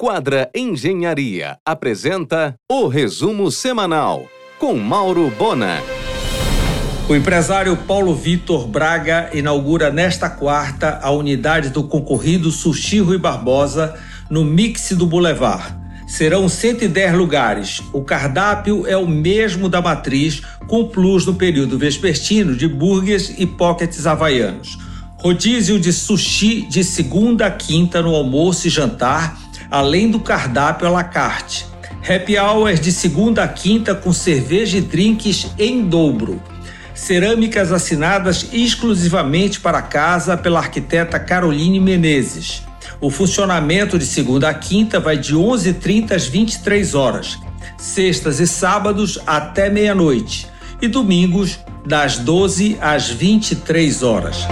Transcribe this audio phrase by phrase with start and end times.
[0.00, 4.24] Quadra Engenharia apresenta o resumo semanal
[4.56, 5.82] com Mauro Bona.
[7.08, 13.98] O empresário Paulo Vitor Braga inaugura nesta quarta a unidade do concorrido Sushi Rui Barbosa
[14.30, 15.74] no Mix do Boulevard.
[16.06, 17.82] Serão 110 lugares.
[17.92, 23.44] O cardápio é o mesmo da matriz, com plus no período vespertino de burgers e
[23.44, 24.78] pockets havaianos.
[25.16, 30.90] Rodízio de sushi de segunda a quinta no almoço e jantar além do cardápio à
[30.90, 31.66] la carte.
[32.08, 36.40] Happy hours de segunda a quinta com cerveja e drinks em dobro.
[36.94, 42.62] Cerâmicas assinadas exclusivamente para casa pela arquiteta Caroline Menezes.
[43.00, 47.38] O funcionamento de segunda a quinta vai de 11h30 às 23 horas,
[47.76, 50.46] sextas e sábados até meia-noite
[50.80, 54.46] e domingos das 12 às 23 horas.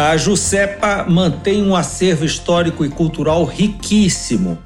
[0.00, 4.58] A Jusepa mantém um acervo histórico e cultural riquíssimo.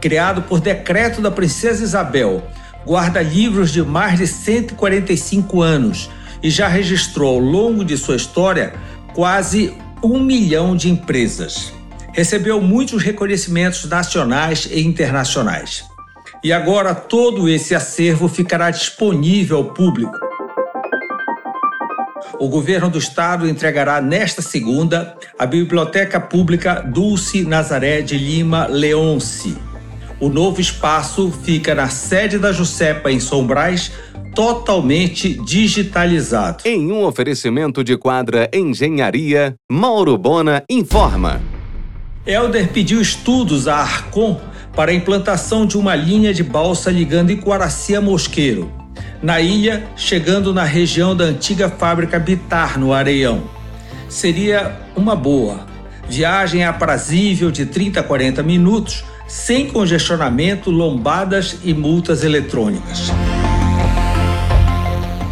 [0.00, 2.42] Criado por decreto da Princesa Isabel,
[2.86, 6.08] guarda livros de mais de 145 anos
[6.42, 8.72] e já registrou ao longo de sua história
[9.12, 11.70] quase um milhão de empresas.
[12.14, 15.84] Recebeu muitos reconhecimentos nacionais e internacionais.
[16.42, 20.27] E agora todo esse acervo ficará disponível ao público
[22.38, 29.56] o governo do estado entregará nesta segunda a Biblioteca Pública Dulce Nazaré de Lima Leonce.
[30.20, 33.92] O novo espaço fica na sede da Jusepa em Sombrais,
[34.34, 36.64] totalmente digitalizado.
[36.64, 41.40] Em um oferecimento de quadra Engenharia, Mauro Bona informa.
[42.26, 44.40] Elder pediu estudos à Arcom
[44.74, 48.77] para a implantação de uma linha de balsa ligando Iquaraci a Mosqueiro
[49.22, 53.42] na ilha, chegando na região da antiga fábrica Bitar, no Areião.
[54.08, 55.66] Seria uma boa.
[56.08, 63.10] Viagem aprazível de 30 a 40 minutos, sem congestionamento, lombadas e multas eletrônicas.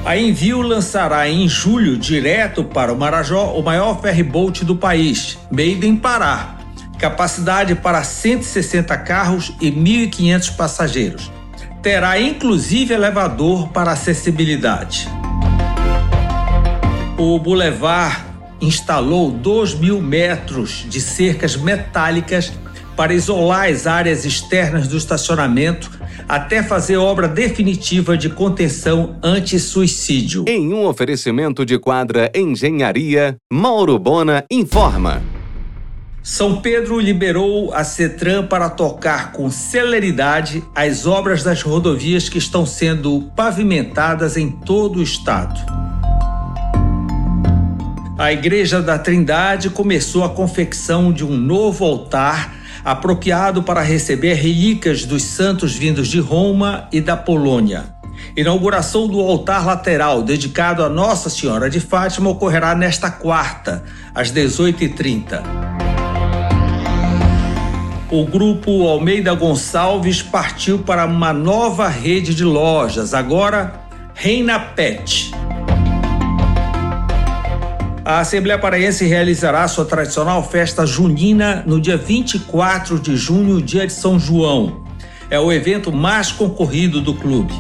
[0.05, 5.87] A Envio lançará em julho, direto para o Marajó, o maior ferryboat do país, made
[5.87, 6.59] in Pará.
[6.99, 11.36] Capacidade para 160 carros e 1.500 passageiros
[11.87, 15.09] terá inclusive elevador para acessibilidade.
[17.17, 18.25] O Boulevard
[18.61, 22.53] instalou 2 mil metros de cercas metálicas
[22.97, 25.89] para isolar as áreas externas do estacionamento
[26.29, 30.45] até fazer obra definitiva de contenção anti-suicídio.
[30.49, 35.23] Em um oferecimento de quadra Engenharia, Mauro Bona informa.
[36.29, 42.67] São Pedro liberou a CETRAN para tocar com celeridade as obras das rodovias que estão
[42.67, 45.61] sendo pavimentadas em todo o estado.
[48.19, 52.53] A Igreja da Trindade começou a confecção de um novo altar
[52.85, 57.85] apropriado para receber relíquias dos santos vindos de Roma e da Polônia.
[58.37, 65.76] Inauguração do altar lateral dedicado a Nossa Senhora de Fátima ocorrerá nesta quarta, às 18h30
[68.11, 73.81] o grupo Almeida Gonçalves partiu para uma nova rede de lojas, agora
[74.15, 75.33] Reina Pet.
[78.05, 83.93] A Assembleia Paraense realizará sua tradicional festa junina no dia 24 de junho, dia de
[83.93, 84.85] São João.
[85.29, 87.53] É o evento mais concorrido do clube.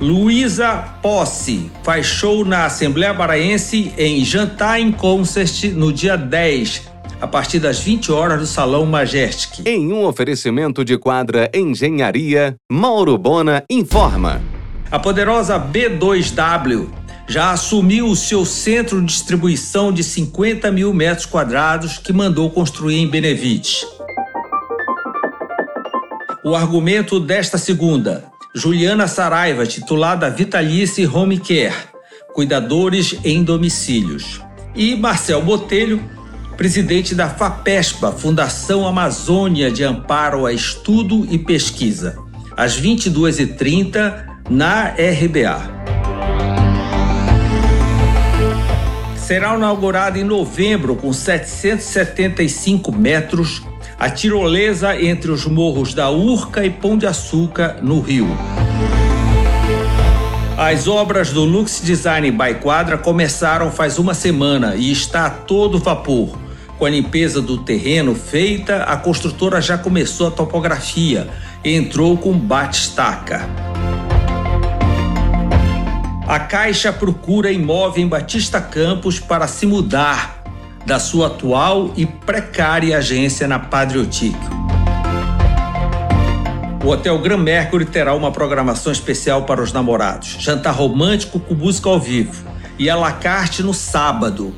[0.00, 6.93] Luísa Posse faz show na Assembleia Paraense em Jantar em Concert no dia 10,
[7.24, 9.66] a partir das 20 horas no Salão Majestic.
[9.66, 14.42] Em um oferecimento de quadra Engenharia, Mauro Bona informa.
[14.90, 16.86] A poderosa B2W
[17.26, 22.98] já assumiu o seu centro de distribuição de 50 mil metros quadrados que mandou construir
[22.98, 23.86] em Benevite.
[26.44, 28.22] O argumento desta segunda:
[28.54, 31.74] Juliana Saraiva, titulada Vitalice Home Care,
[32.34, 34.42] cuidadores em domicílios.
[34.76, 36.02] E Marcel Botelho,
[36.56, 42.16] presidente da FAPESPA, Fundação Amazônia de Amparo a Estudo e Pesquisa,
[42.56, 45.74] às 22h30 na RBA.
[49.16, 53.62] Será inaugurada em novembro, com 775 metros,
[53.98, 58.28] a tirolesa entre os morros da Urca e Pão de Açúcar, no Rio.
[60.56, 65.78] As obras do Lux Design by Quadra começaram faz uma semana e está a todo
[65.78, 66.43] vapor.
[66.78, 71.28] Com a limpeza do terreno feita, a construtora já começou a topografia
[71.64, 73.48] e entrou com bate-estaca.
[76.26, 80.42] A Caixa procura imóvel em Batista Campos para se mudar.
[80.86, 84.36] da sua atual e precária agência na Patriotic.
[86.84, 90.36] O Hotel Gran Mercury terá uma programação especial para os namorados.
[90.38, 92.44] Jantar romântico com música ao vivo.
[92.78, 94.54] E a la carte no sábado.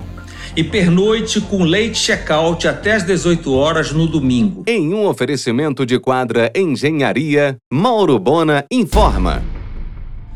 [0.56, 4.64] E pernoite com leite check-out até às 18 horas no domingo.
[4.66, 9.42] Em um oferecimento de quadra Engenharia, Mauro Bona informa.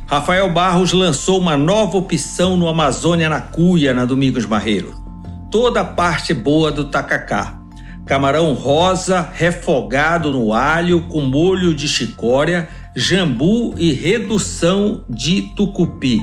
[0.07, 4.95] Rafael Barros lançou uma nova opção no Amazônia na Cuia, na Domingos Barreiro.
[5.51, 7.59] Toda a parte boa do tacacá
[8.05, 16.21] camarão rosa refogado no alho com molho de chicória, jambu e redução de tucupi.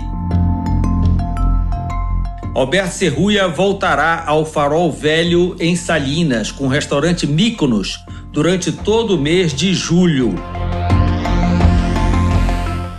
[2.58, 9.18] Alberto Serruia voltará ao Farol Velho em Salinas, com o restaurante Míconos, durante todo o
[9.22, 10.34] mês de julho.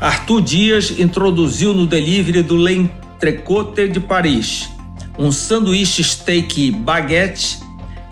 [0.01, 4.71] Arthur Dias introduziu no delivery do L'Entrecote de Paris
[5.19, 7.59] um sanduíche steak baguete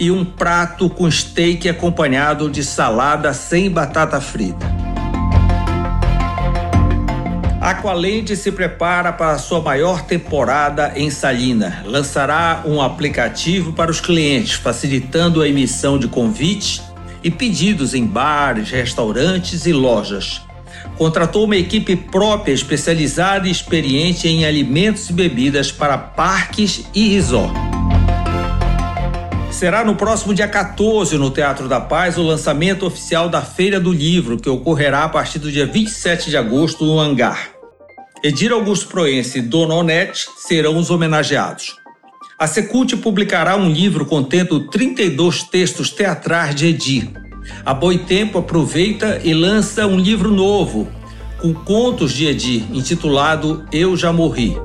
[0.00, 4.75] e um prato com steak acompanhado de salada sem batata frita.
[7.66, 11.82] Aqualente se prepara para sua maior temporada em Salina.
[11.84, 16.80] Lançará um aplicativo para os clientes, facilitando a emissão de convites
[17.24, 20.40] e pedidos em bares, restaurantes e lojas.
[20.96, 27.60] Contratou uma equipe própria especializada e experiente em alimentos e bebidas para parques e resorts.
[29.50, 33.90] Será no próximo dia 14, no Teatro da Paz, o lançamento oficial da Feira do
[33.90, 37.55] Livro, que ocorrerá a partir do dia 27 de agosto no Hangar.
[38.26, 41.76] Edir Augusto Proença e Dona Onete serão os homenageados.
[42.38, 47.10] A Secult publicará um livro contendo 32 textos teatrais de Edir.
[47.64, 50.88] A Boitempo aproveita e lança um livro novo,
[51.38, 54.56] com contos de Edir, intitulado Eu Já Morri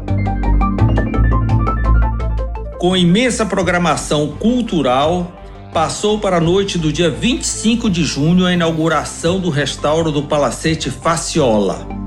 [2.82, 5.40] com imensa programação cultural,
[5.72, 10.90] passou para a noite do dia 25 de junho a inauguração do restauro do Palacete
[10.90, 12.01] Faciola.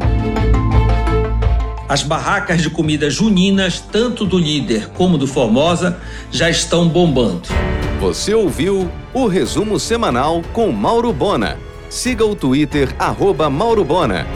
[1.86, 6.00] As barracas de comida juninas, tanto do líder como do Formosa,
[6.30, 7.42] já estão bombando.
[8.00, 11.58] Você ouviu o resumo semanal com Mauro Bona.
[11.90, 14.26] Siga o Twitter, arroba Mauro Bona.